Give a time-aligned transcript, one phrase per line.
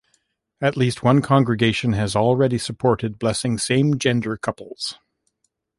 [0.59, 4.95] At least one congregation has already supported blessing same-gender couples.